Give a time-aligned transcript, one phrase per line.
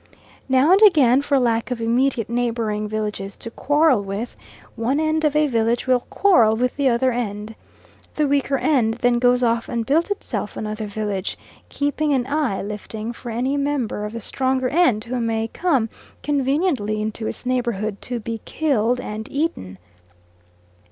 [0.49, 4.35] Now and again, for lack of immediate neighbouring villages to quarrel with,
[4.75, 7.53] one end of a village will quarrel with the other end.
[8.15, 11.37] The weaker end then goes off and builds itself another village,
[11.69, 15.87] keeping an eye lifting for any member of the stronger end who may come
[16.23, 19.77] conveniently into its neighbourhood to be killed and eaten.